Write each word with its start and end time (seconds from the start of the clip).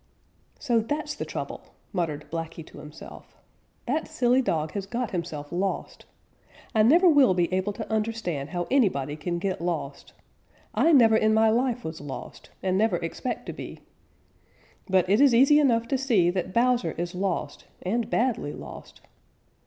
"So 0.57 0.79
that's 0.79 1.13
the 1.13 1.25
trouble," 1.25 1.61
muttered 1.93 2.25
Blacky 2.31 2.65
to 2.65 2.79
himself. 2.79 3.37
"That 3.85 4.07
silly 4.07 4.41
dog 4.41 4.71
has 4.71 4.87
got 4.87 5.11
himself 5.11 5.51
lost. 5.51 6.07
I 6.73 6.81
never 6.81 7.07
will 7.07 7.35
be 7.35 7.53
able 7.53 7.71
to 7.73 7.87
understand 7.87 8.49
how 8.49 8.65
anybody 8.71 9.15
can 9.15 9.37
get 9.37 9.61
lost. 9.61 10.13
I 10.73 10.91
never 10.91 11.15
in 11.15 11.35
my 11.35 11.51
life 11.51 11.83
was 11.83 12.01
lost, 12.01 12.49
and 12.63 12.79
never 12.79 12.97
expect 12.97 13.45
to 13.45 13.53
be. 13.53 13.81
But 14.89 15.07
it 15.07 15.21
is 15.21 15.35
easy 15.35 15.59
enough 15.59 15.87
to 15.89 15.99
see 15.99 16.31
that 16.31 16.51
Bowser 16.51 16.93
is 16.93 17.13
lost 17.13 17.65
and 17.83 18.09
badly 18.09 18.53
lost. 18.53 19.01